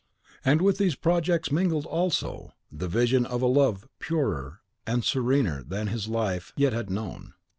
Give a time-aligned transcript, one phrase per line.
[0.43, 5.89] And with these projects mingled also the vision of a love purer and serener than
[5.89, 7.35] his life yet had known.